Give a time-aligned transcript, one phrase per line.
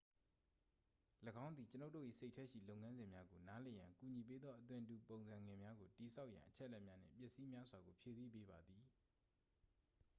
[1.45, 8.83] ၎င်းသည် ကျွန်ုပ်တို့၏စိတ်ထဲရှိလုပ်ငန်းစဉ်များကိုနားလည်ရန်ကူညီပေးသော အသွင်တူပုံစံငယ်များကိုတည်ဆောက်ရန် အချက်အလက်များနှင့် ပစ္စည်းများစွာကို ဖြည့်ဆည်းပေးပါသည်